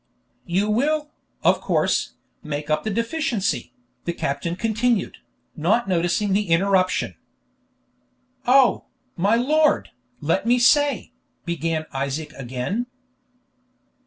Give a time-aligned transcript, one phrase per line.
[0.47, 1.11] "You will,
[1.43, 3.71] of course, make up the deficiency,"
[4.05, 5.17] the captain continued,
[5.55, 7.17] not noticing the interruption.
[8.47, 8.85] "Oh,
[9.15, 11.13] my lord, let me say"
[11.51, 12.87] began Isaac again.